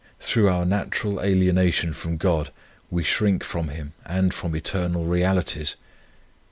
Through 0.19 0.49
our 0.49 0.65
natural 0.65 1.19
alienation 1.21 1.93
from 1.93 2.17
God 2.17 2.51
we 2.89 3.03
shrink 3.03 3.43
from 3.43 3.67
Him, 3.67 3.93
and 4.03 4.33
from 4.33 4.55
eternal 4.55 5.05
realities. 5.05 5.75